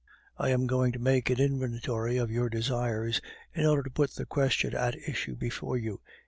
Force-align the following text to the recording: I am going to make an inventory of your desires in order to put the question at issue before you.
I 0.35 0.49
am 0.49 0.65
going 0.65 0.91
to 0.93 0.97
make 0.99 1.29
an 1.29 1.39
inventory 1.39 2.17
of 2.17 2.31
your 2.31 2.49
desires 2.49 3.21
in 3.53 3.67
order 3.67 3.83
to 3.83 3.91
put 3.91 4.15
the 4.15 4.25
question 4.25 4.73
at 4.75 4.95
issue 4.95 5.35
before 5.35 5.77
you. 5.77 6.01